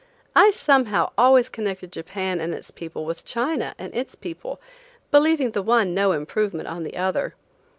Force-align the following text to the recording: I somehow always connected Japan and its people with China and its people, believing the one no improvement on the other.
I 0.35 0.49
somehow 0.49 1.11
always 1.15 1.47
connected 1.47 1.91
Japan 1.91 2.39
and 2.39 2.55
its 2.55 2.71
people 2.71 3.05
with 3.05 3.23
China 3.23 3.75
and 3.77 3.93
its 3.93 4.15
people, 4.15 4.59
believing 5.11 5.51
the 5.51 5.61
one 5.61 5.93
no 5.93 6.11
improvement 6.13 6.67
on 6.67 6.81
the 6.81 6.97
other. 6.97 7.35